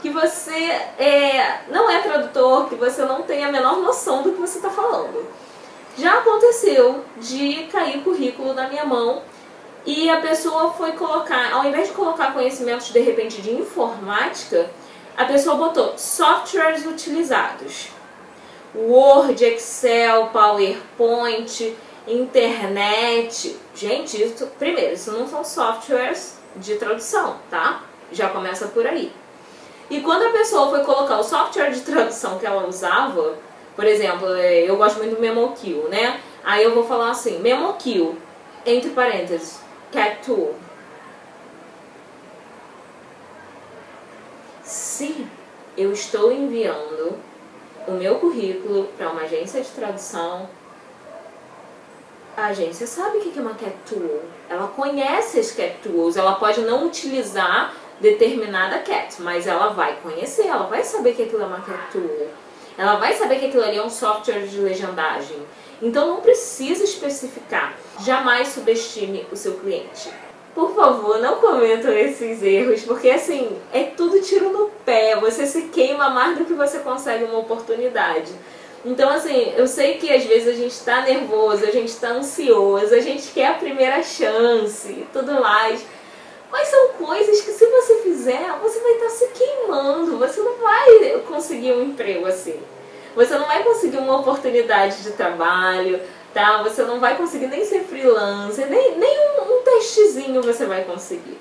que 0.00 0.10
você 0.10 0.52
é, 0.98 1.60
não 1.68 1.88
é 1.88 2.00
tradutor, 2.00 2.68
que 2.68 2.74
você 2.74 3.04
não 3.04 3.22
tem 3.22 3.44
a 3.44 3.52
menor 3.52 3.76
noção 3.76 4.24
do 4.24 4.32
que 4.32 4.40
você 4.40 4.58
está 4.58 4.68
falando. 4.68 5.28
Já 5.96 6.18
aconteceu 6.18 7.04
de 7.18 7.68
cair 7.70 8.02
currículo 8.02 8.52
na 8.52 8.66
minha 8.66 8.84
mão 8.84 9.22
e 9.86 10.10
a 10.10 10.20
pessoa 10.20 10.72
foi 10.72 10.90
colocar, 10.90 11.52
ao 11.52 11.64
invés 11.64 11.86
de 11.86 11.94
colocar 11.94 12.32
conhecimentos 12.32 12.92
de 12.92 12.98
repente 12.98 13.40
de 13.40 13.52
informática, 13.52 14.68
a 15.16 15.24
pessoa 15.24 15.54
botou 15.54 15.96
softwares 15.96 16.84
utilizados. 16.84 18.01
Word, 18.74 19.44
Excel, 19.44 20.28
PowerPoint, 20.32 21.76
internet. 22.06 23.56
Gente, 23.74 24.22
isso, 24.22 24.46
primeiro, 24.58 24.94
isso 24.94 25.12
não 25.12 25.26
são 25.28 25.44
softwares 25.44 26.38
de 26.56 26.76
tradução, 26.76 27.36
tá? 27.50 27.82
Já 28.10 28.28
começa 28.28 28.68
por 28.68 28.86
aí. 28.86 29.12
E 29.90 30.00
quando 30.00 30.22
a 30.22 30.32
pessoa 30.32 30.70
foi 30.70 30.84
colocar 30.84 31.18
o 31.18 31.22
software 31.22 31.70
de 31.70 31.80
tradução 31.80 32.38
que 32.38 32.46
ela 32.46 32.66
usava, 32.66 33.36
por 33.76 33.84
exemplo, 33.84 34.34
é, 34.34 34.68
eu 34.68 34.76
gosto 34.76 34.98
muito 34.98 35.16
do 35.16 35.20
MemoQ, 35.20 35.88
né? 35.90 36.20
Aí 36.44 36.64
eu 36.64 36.74
vou 36.74 36.84
falar 36.84 37.10
assim, 37.10 37.38
MemoQ, 37.40 38.16
entre 38.64 38.90
parênteses, 38.90 39.60
Cat 39.90 40.24
Tool. 40.24 40.54
Se 44.62 45.26
eu 45.76 45.92
estou 45.92 46.32
enviando 46.32 47.18
o 47.86 47.92
meu 47.92 48.16
currículo 48.16 48.84
para 48.96 49.10
uma 49.10 49.22
agência 49.22 49.60
de 49.60 49.68
tradução, 49.68 50.48
a 52.36 52.46
agência 52.46 52.86
sabe 52.86 53.18
o 53.18 53.20
que 53.20 53.38
é 53.38 53.42
uma 53.42 53.54
Cat 53.54 53.76
Tool. 53.88 54.22
Ela 54.48 54.68
conhece 54.68 55.38
as 55.38 55.52
Cat 55.52 55.76
Tools. 55.82 56.16
Ela 56.16 56.36
pode 56.36 56.60
não 56.62 56.86
utilizar 56.86 57.74
determinada 58.00 58.78
Cat, 58.78 59.20
mas 59.20 59.46
ela 59.46 59.68
vai 59.68 59.96
conhecer, 60.02 60.46
ela 60.46 60.66
vai 60.66 60.82
saber 60.82 61.14
que 61.14 61.22
aquilo 61.22 61.42
é 61.42 61.46
uma 61.46 61.60
Cat 61.60 61.92
Tool. 61.92 62.28
Ela 62.78 62.96
vai 62.96 63.12
saber 63.14 63.38
que 63.38 63.46
aquilo 63.46 63.62
ali 63.62 63.76
é 63.76 63.84
um 63.84 63.90
software 63.90 64.46
de 64.46 64.58
legendagem. 64.58 65.36
Então 65.82 66.08
não 66.08 66.20
precisa 66.20 66.84
especificar. 66.84 67.74
Jamais 68.00 68.48
subestime 68.48 69.26
o 69.30 69.36
seu 69.36 69.58
cliente. 69.58 70.10
Por 70.54 70.74
favor, 70.74 71.18
não 71.18 71.36
cometam 71.36 71.90
esses 71.92 72.42
erros, 72.42 72.82
porque 72.82 73.08
assim, 73.08 73.56
é 73.72 73.84
tudo 73.84 74.20
tiro 74.20 74.50
no 74.50 74.68
pé. 74.84 75.16
Você 75.16 75.46
se 75.46 75.62
queima 75.68 76.10
mais 76.10 76.36
do 76.36 76.44
que 76.44 76.52
você 76.52 76.80
consegue 76.80 77.24
uma 77.24 77.38
oportunidade. 77.38 78.32
Então, 78.84 79.08
assim, 79.10 79.54
eu 79.56 79.66
sei 79.66 79.94
que 79.94 80.12
às 80.12 80.24
vezes 80.24 80.48
a 80.48 80.52
gente 80.52 80.72
está 80.72 81.02
nervoso, 81.02 81.64
a 81.64 81.70
gente 81.70 81.88
está 81.88 82.08
ansioso, 82.08 82.94
a 82.94 83.00
gente 83.00 83.30
quer 83.32 83.46
a 83.46 83.54
primeira 83.54 84.02
chance 84.02 84.88
e 84.88 85.06
tudo 85.12 85.40
mais. 85.40 85.84
Mas 86.50 86.68
são 86.68 86.88
coisas 86.98 87.40
que 87.40 87.52
se 87.52 87.64
você 87.64 88.02
fizer, 88.02 88.58
você 88.60 88.80
vai 88.80 88.92
estar 88.92 89.04
tá 89.06 89.10
se 89.10 89.28
queimando, 89.28 90.18
você 90.18 90.40
não 90.42 90.56
vai 90.58 91.20
conseguir 91.26 91.72
um 91.72 91.82
emprego 91.82 92.26
assim. 92.26 92.60
Você 93.14 93.38
não 93.38 93.46
vai 93.46 93.62
conseguir 93.62 93.98
uma 93.98 94.20
oportunidade 94.20 95.02
de 95.02 95.12
trabalho, 95.12 96.00
tá? 96.32 96.62
Você 96.62 96.82
não 96.82 96.98
vai 96.98 97.16
conseguir 97.16 97.46
nem 97.46 97.64
ser 97.64 97.80
freelancer, 97.84 98.68
nem, 98.68 98.98
nem 98.98 99.18
um, 99.40 99.58
um 99.58 99.62
testezinho 99.62 100.42
você 100.42 100.66
vai 100.66 100.84
conseguir, 100.84 101.38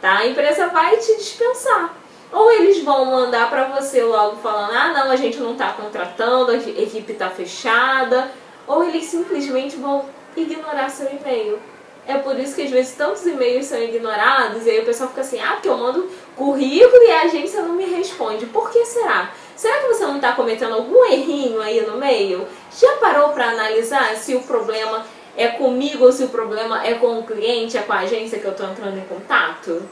tá? 0.00 0.18
A 0.18 0.26
empresa 0.26 0.68
vai 0.68 0.96
te 0.96 1.16
dispensar. 1.16 1.94
Ou 2.32 2.50
eles 2.50 2.82
vão 2.82 3.04
mandar 3.04 3.48
para 3.48 3.64
você 3.66 4.02
logo 4.02 4.36
falando, 4.36 4.72
ah 4.72 4.92
não, 4.92 5.10
a 5.10 5.16
gente 5.16 5.38
não 5.38 5.52
está 5.52 5.72
contratando, 5.72 6.50
a 6.50 6.56
equipe 6.56 7.12
está 7.12 7.30
fechada, 7.30 8.30
ou 8.66 8.82
eles 8.82 9.04
simplesmente 9.04 9.76
vão 9.76 10.04
ignorar 10.36 10.90
seu 10.90 11.08
e-mail. 11.08 11.58
É 12.06 12.18
por 12.18 12.38
isso 12.38 12.54
que 12.54 12.62
às 12.62 12.70
vezes 12.70 12.94
tantos 12.94 13.26
e-mails 13.26 13.66
são 13.66 13.82
ignorados 13.82 14.64
e 14.64 14.70
aí 14.70 14.80
o 14.80 14.84
pessoal 14.84 15.08
fica 15.08 15.22
assim, 15.22 15.40
ah, 15.40 15.52
porque 15.54 15.68
eu 15.68 15.76
mando 15.76 16.08
currículo 16.36 17.02
e 17.02 17.10
a 17.10 17.22
agência 17.22 17.62
não 17.62 17.74
me 17.74 17.84
responde. 17.84 18.46
Por 18.46 18.70
que 18.70 18.84
será? 18.84 19.32
Será 19.56 19.78
que 19.78 19.88
você 19.88 20.04
não 20.04 20.16
está 20.16 20.32
cometendo 20.32 20.74
algum 20.74 21.04
errinho 21.06 21.60
aí 21.60 21.80
no 21.80 21.96
meio? 21.96 22.46
Já 22.78 22.96
parou 22.96 23.30
para 23.30 23.50
analisar 23.50 24.14
se 24.16 24.34
o 24.34 24.42
problema 24.42 25.06
é 25.36 25.48
comigo 25.48 26.04
ou 26.04 26.12
se 26.12 26.24
o 26.24 26.28
problema 26.28 26.86
é 26.86 26.94
com 26.94 27.18
o 27.18 27.24
cliente, 27.24 27.76
é 27.76 27.82
com 27.82 27.92
a 27.92 28.00
agência 28.00 28.38
que 28.38 28.44
eu 28.44 28.52
estou 28.52 28.68
entrando 28.68 28.98
em 28.98 29.04
contato? 29.04 29.82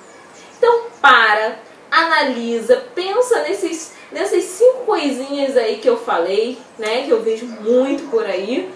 Então 0.59 0.85
para, 1.01 1.59
analisa, 1.91 2.85
pensa 2.95 3.43
nesses, 3.43 3.95
nessas 4.13 4.45
cinco 4.45 4.85
coisinhas 4.85 5.57
aí 5.57 5.79
que 5.79 5.89
eu 5.89 5.97
falei, 5.97 6.59
né, 6.79 7.03
que 7.05 7.11
eu 7.11 7.23
vejo 7.23 7.47
muito 7.47 8.11
por 8.11 8.25
aí 8.25 8.71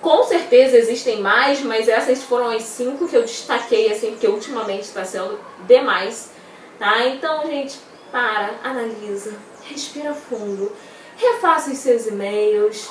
com 0.00 0.22
certeza 0.22 0.76
existem 0.76 1.20
mais, 1.20 1.60
mas 1.62 1.88
essas 1.88 2.22
foram 2.22 2.50
as 2.50 2.62
cinco 2.62 3.08
que 3.08 3.16
eu 3.16 3.22
destaquei, 3.22 3.90
assim, 3.90 4.12
porque 4.12 4.28
ultimamente 4.28 4.82
está 4.82 5.04
sendo 5.04 5.38
demais, 5.66 6.30
tá? 6.78 7.06
Então, 7.06 7.46
gente, 7.46 7.78
para, 8.10 8.54
analisa, 8.62 9.32
respira 9.68 10.14
fundo, 10.14 10.72
refaça 11.16 11.70
os 11.70 11.78
seus 11.78 12.06
e-mails 12.06 12.90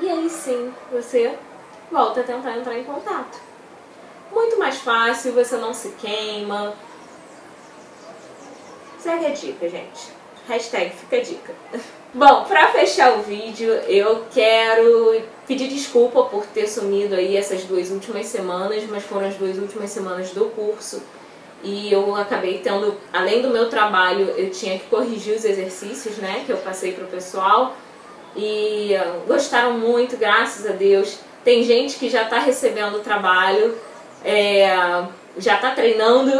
e 0.00 0.08
aí 0.08 0.28
sim 0.28 0.72
você 0.90 1.36
volta 1.90 2.20
a 2.20 2.24
tentar 2.24 2.56
entrar 2.56 2.78
em 2.78 2.84
contato. 2.84 3.38
Muito 4.32 4.58
mais 4.58 4.76
fácil, 4.78 5.32
você 5.32 5.56
não 5.56 5.72
se 5.72 5.90
queima. 5.90 6.74
Segue 8.98 9.26
a 9.26 9.30
dica, 9.30 9.68
gente. 9.68 10.12
Hashtag 10.48 10.90
fica 10.96 11.16
a 11.16 11.20
dica. 11.20 11.54
Bom, 12.12 12.44
pra 12.44 12.68
fechar 12.68 13.18
o 13.18 13.22
vídeo, 13.22 13.72
eu 13.72 14.24
quero 14.32 15.22
pedir 15.46 15.68
desculpa 15.68 16.24
por 16.24 16.46
ter 16.46 16.68
sumido 16.68 17.14
aí 17.14 17.36
essas 17.36 17.64
duas 17.64 17.90
últimas 17.90 18.26
semanas, 18.26 18.84
mas 18.88 19.02
foram 19.02 19.26
as 19.26 19.34
duas 19.34 19.58
últimas 19.58 19.90
semanas 19.90 20.30
do 20.30 20.46
curso 20.46 21.02
e 21.64 21.90
eu 21.90 22.14
acabei 22.14 22.58
tendo, 22.58 22.94
além 23.10 23.40
do 23.40 23.48
meu 23.48 23.70
trabalho, 23.70 24.34
eu 24.36 24.50
tinha 24.50 24.78
que 24.78 24.86
corrigir 24.86 25.34
os 25.34 25.44
exercícios, 25.44 26.18
né, 26.18 26.42
que 26.44 26.52
eu 26.52 26.58
passei 26.58 26.92
pro 26.92 27.06
pessoal 27.06 27.74
e 28.36 28.92
gostaram 29.26 29.72
muito, 29.78 30.16
graças 30.16 30.66
a 30.66 30.72
Deus. 30.72 31.18
Tem 31.42 31.62
gente 31.62 31.96
que 31.96 32.08
já 32.08 32.22
está 32.22 32.38
recebendo 32.38 32.96
o 32.96 33.00
trabalho, 33.00 33.76
é, 34.24 34.66
já 35.38 35.54
está 35.54 35.70
treinando, 35.70 36.32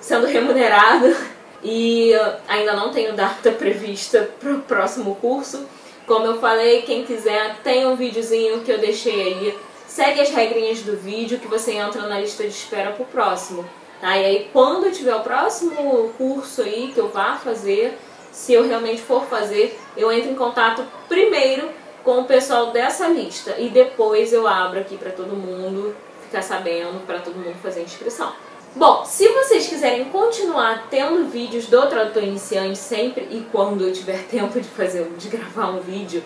sendo 0.00 0.26
remunerado 0.26 1.14
e 1.62 2.12
ainda 2.46 2.74
não 2.74 2.90
tenho 2.90 3.14
data 3.14 3.50
prevista 3.52 4.28
para 4.38 4.52
o 4.52 4.60
próximo 4.62 5.16
curso. 5.16 5.66
Como 6.06 6.26
eu 6.26 6.40
falei, 6.40 6.82
quem 6.82 7.04
quiser 7.04 7.56
tem 7.62 7.86
um 7.86 7.96
videozinho 7.96 8.60
que 8.60 8.70
eu 8.70 8.78
deixei 8.78 9.20
aí. 9.20 9.58
Segue 9.86 10.20
as 10.20 10.30
regrinhas 10.30 10.80
do 10.82 10.96
vídeo 10.96 11.38
que 11.38 11.46
você 11.46 11.72
entra 11.72 12.02
na 12.06 12.20
lista 12.20 12.42
de 12.42 12.50
espera 12.50 12.92
para 12.92 13.02
o 13.02 13.06
próximo. 13.06 13.68
Tá? 14.00 14.16
E 14.16 14.24
aí 14.24 14.50
quando 14.52 14.86
eu 14.86 14.92
tiver 14.92 15.14
o 15.14 15.20
próximo 15.20 16.12
curso 16.16 16.62
aí 16.62 16.92
que 16.92 16.98
eu 16.98 17.08
vá 17.08 17.36
fazer, 17.36 17.98
se 18.30 18.52
eu 18.52 18.66
realmente 18.66 19.02
for 19.02 19.24
fazer, 19.24 19.78
eu 19.96 20.12
entro 20.12 20.30
em 20.30 20.34
contato 20.34 20.84
primeiro 21.08 21.70
com 22.04 22.20
o 22.20 22.24
pessoal 22.24 22.70
dessa 22.70 23.08
lista 23.08 23.56
e 23.58 23.68
depois 23.68 24.32
eu 24.32 24.46
abro 24.46 24.80
aqui 24.80 24.96
para 24.96 25.10
todo 25.10 25.34
mundo 25.34 25.94
ficar 26.22 26.42
sabendo, 26.42 27.04
para 27.06 27.18
todo 27.18 27.34
mundo 27.34 27.56
fazer 27.62 27.82
inscrição. 27.82 28.32
Bom, 28.76 29.04
se 29.04 29.26
vocês 29.28 29.66
quiserem 29.66 30.04
continuar 30.04 30.86
tendo 30.88 31.28
vídeos 31.28 31.66
do 31.66 31.86
tradutor 31.86 32.22
iniciante 32.22 32.78
sempre 32.78 33.26
e 33.30 33.44
quando 33.50 33.82
eu 33.84 33.92
tiver 33.92 34.22
tempo 34.30 34.60
de 34.60 34.68
fazer, 34.68 35.04
de 35.16 35.28
gravar 35.28 35.70
um 35.70 35.80
vídeo, 35.80 36.22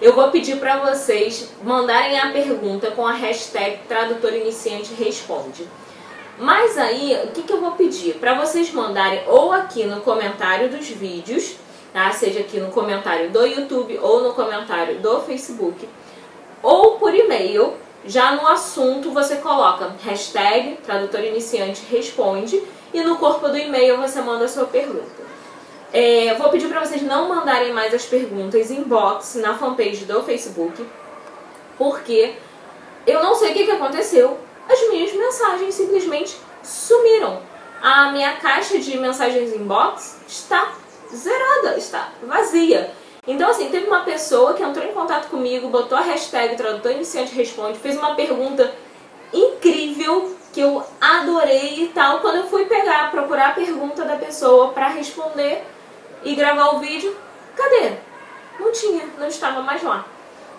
eu 0.00 0.14
vou 0.14 0.30
pedir 0.30 0.58
para 0.58 0.78
vocês 0.78 1.48
mandarem 1.62 2.18
a 2.18 2.30
pergunta 2.30 2.90
com 2.90 3.06
a 3.06 3.12
hashtag 3.12 3.78
tradutor 3.88 4.34
iniciante 4.34 4.92
responde. 4.92 5.66
Mas 6.38 6.76
aí, 6.76 7.18
o 7.24 7.28
que, 7.28 7.42
que 7.42 7.52
eu 7.52 7.60
vou 7.60 7.72
pedir? 7.72 8.14
Para 8.14 8.34
vocês 8.34 8.70
mandarem 8.70 9.22
ou 9.26 9.52
aqui 9.52 9.84
no 9.84 10.02
comentário 10.02 10.68
dos 10.68 10.86
vídeos, 10.88 11.56
tá? 11.92 12.10
seja 12.12 12.40
aqui 12.40 12.60
no 12.60 12.70
comentário 12.70 13.30
do 13.30 13.46
YouTube 13.46 13.98
ou 14.02 14.22
no 14.22 14.34
comentário 14.34 14.98
do 14.98 15.20
Facebook, 15.22 15.88
ou 16.62 16.98
por 16.98 17.14
e-mail, 17.14 17.74
já 18.04 18.32
no 18.32 18.46
assunto 18.46 19.10
você 19.10 19.36
coloca 19.36 19.96
hashtag 20.04 20.76
tradutor 20.84 21.24
iniciante 21.24 21.82
responde 21.90 22.62
e 22.92 23.00
no 23.00 23.16
corpo 23.16 23.48
do 23.48 23.56
e-mail 23.56 23.96
você 23.96 24.20
manda 24.20 24.44
a 24.44 24.48
sua 24.48 24.66
pergunta. 24.66 25.26
É, 25.92 26.34
vou 26.34 26.50
pedir 26.50 26.68
para 26.68 26.84
vocês 26.84 27.00
não 27.00 27.28
mandarem 27.28 27.72
mais 27.72 27.94
as 27.94 28.04
perguntas 28.04 28.70
inbox 28.70 29.36
na 29.36 29.56
fanpage 29.56 30.04
do 30.04 30.22
Facebook, 30.22 30.84
porque 31.78 32.34
eu 33.06 33.22
não 33.22 33.34
sei 33.34 33.52
o 33.52 33.54
que, 33.54 33.64
que 33.64 33.70
aconteceu. 33.70 34.38
As 34.68 34.88
minhas 34.88 35.12
mensagens 35.12 35.74
simplesmente 35.74 36.36
sumiram. 36.62 37.40
A 37.80 38.10
minha 38.10 38.36
caixa 38.36 38.78
de 38.78 38.98
mensagens 38.98 39.54
inbox 39.54 40.18
está 40.26 40.72
zerada, 41.14 41.76
está 41.76 42.10
vazia. 42.22 42.90
Então, 43.26 43.50
assim, 43.50 43.68
teve 43.70 43.86
uma 43.86 44.00
pessoa 44.00 44.54
que 44.54 44.62
entrou 44.62 44.84
em 44.84 44.92
contato 44.92 45.28
comigo, 45.28 45.68
botou 45.68 45.98
a 45.98 46.00
hashtag 46.00 46.56
Tradutor 46.56 46.92
Iniciante 46.92 47.34
Responde, 47.34 47.78
fez 47.78 47.96
uma 47.96 48.14
pergunta 48.14 48.72
incrível 49.32 50.34
que 50.52 50.60
eu 50.60 50.82
adorei 51.00 51.84
e 51.84 51.88
tal. 51.88 52.20
Quando 52.20 52.36
eu 52.36 52.46
fui 52.48 52.66
pegar, 52.66 53.10
procurar 53.10 53.50
a 53.50 53.52
pergunta 53.52 54.04
da 54.04 54.16
pessoa 54.16 54.68
para 54.72 54.88
responder 54.88 55.64
e 56.24 56.34
gravar 56.34 56.76
o 56.76 56.78
vídeo, 56.78 57.14
cadê? 57.54 57.92
Não 58.58 58.72
tinha, 58.72 59.06
não 59.18 59.26
estava 59.26 59.60
mais 59.60 59.82
lá. 59.82 60.06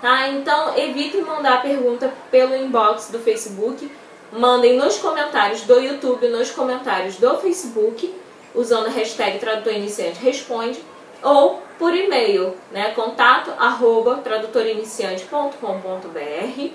Tá? 0.02 0.28
Então, 0.30 0.78
evite 0.78 1.18
mandar 1.18 1.62
pergunta 1.62 2.14
pelo 2.30 2.56
inbox 2.56 3.10
do 3.10 3.20
Facebook. 3.20 3.90
Mandem 4.32 4.78
nos 4.78 4.98
comentários 4.98 5.62
do 5.62 5.80
YouTube, 5.80 6.28
nos 6.28 6.52
comentários 6.52 7.16
do 7.16 7.38
Facebook, 7.38 8.14
usando 8.54 8.88
a 8.88 8.90
hashtag 8.90 9.40
Tradutor 9.40 9.74
Iniciante 9.74 10.20
Responde, 10.20 10.84
ou 11.24 11.62
por 11.80 11.96
e-mail, 11.96 12.56
né? 12.72 12.92
contato 12.92 13.52
arroba 13.58 14.18
tradutoriniciante.com.br 14.18 16.72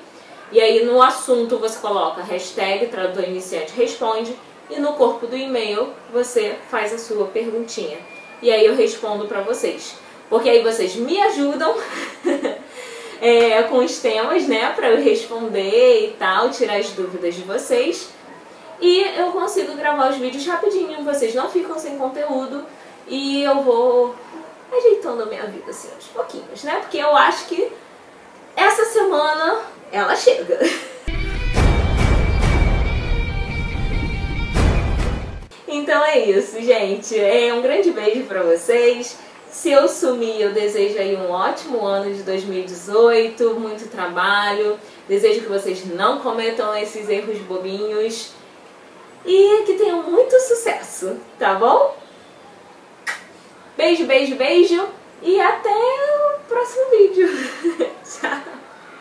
e 0.53 0.61
aí 0.61 0.85
no 0.85 1.01
assunto 1.01 1.59
você 1.59 1.79
coloca 1.79 2.23
hashtag 2.23 2.87
Tradutor 2.89 3.25
Iniciante 3.25 3.73
Responde 3.75 4.37
e 4.69 4.79
no 4.79 4.93
corpo 4.93 5.27
do 5.27 5.37
e-mail 5.37 5.91
você 6.13 6.57
faz 6.71 6.93
a 6.93 6.99
sua 6.99 7.27
perguntinha. 7.27 7.99
E 8.43 8.51
aí 8.51 8.67
eu 8.67 8.75
respondo 8.75 9.27
para 9.27 9.41
vocês. 9.41 9.95
Porque 10.29 10.49
aí 10.49 10.63
vocês 10.63 10.97
me 10.97 11.21
ajudam 11.23 11.75
é, 13.23 13.63
com 13.63 13.79
os 13.79 13.99
temas, 13.99 14.49
né, 14.49 14.73
para 14.75 14.91
eu 14.91 15.01
responder 15.01 16.09
e 16.09 16.17
tal, 16.19 16.51
tirar 16.51 16.79
as 16.79 16.91
dúvidas 16.91 17.37
de 17.37 17.43
vocês. 17.43 18.09
E 18.81 19.01
eu 19.17 19.31
consigo 19.31 19.77
gravar 19.77 20.11
os 20.11 20.17
vídeos 20.17 20.45
rapidinho, 20.45 21.05
vocês 21.05 21.33
não 21.33 21.49
ficam 21.49 21.79
sem 21.79 21.97
conteúdo 21.97 22.67
e 23.07 23.45
eu 23.45 23.63
vou 23.63 24.17
ajeitando 24.77 25.23
a 25.23 25.27
minha 25.27 25.45
vida 25.47 25.71
assim 25.71 25.89
aos 25.95 26.07
pouquinhos, 26.07 26.65
né? 26.65 26.81
Porque 26.81 26.99
eu 26.99 27.15
acho 27.15 27.47
que 27.47 27.71
essa 28.57 28.85
semana 28.87 29.61
ela 29.93 30.17
chega. 30.17 30.59
Então 35.75 36.05
é 36.05 36.19
isso, 36.19 36.61
gente. 36.61 37.19
É 37.19 37.53
um 37.55 37.63
grande 37.63 37.93
beijo 37.93 38.25
para 38.25 38.43
vocês. 38.43 39.17
Se 39.53 39.71
eu 39.71 39.87
sumir, 39.87 40.41
eu 40.41 40.51
desejo 40.55 40.99
aí 40.99 41.15
um 41.15 41.31
ótimo 41.31 41.85
ano 41.85 42.13
de 42.13 42.23
2018, 42.23 43.61
muito 43.61 43.87
trabalho. 43.91 44.79
Desejo 45.07 45.43
que 45.43 45.49
vocês 45.49 45.85
não 45.85 46.21
cometam 46.21 46.75
esses 46.75 47.07
erros 47.07 47.37
bobinhos 47.41 48.33
e 49.27 49.63
que 49.67 49.75
tenham 49.75 50.03
muito 50.05 50.41
sucesso, 50.41 51.19
tá 51.39 51.55
bom? 51.55 51.95
Beijo, 53.77 54.07
beijo, 54.07 54.37
beijo 54.37 54.89
e 55.21 55.39
até 55.39 55.69
o 55.69 56.49
próximo 56.49 56.91
vídeo. 56.91 57.29